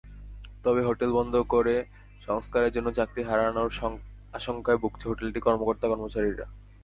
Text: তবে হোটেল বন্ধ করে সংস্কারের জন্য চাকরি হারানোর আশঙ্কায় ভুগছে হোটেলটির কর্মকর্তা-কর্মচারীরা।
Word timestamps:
তবে 0.63 0.81
হোটেল 0.83 1.11
বন্ধ 1.13 1.33
করে 1.49 1.75
সংস্কারের 2.21 2.71
জন্য 2.71 2.87
চাকরি 2.91 3.21
হারানোর 3.23 3.69
আশঙ্কায় 4.33 4.77
ভুগছে 4.77 5.05
হোটেলটির 5.07 5.45
কর্মকর্তা-কর্মচারীরা। 5.45 6.45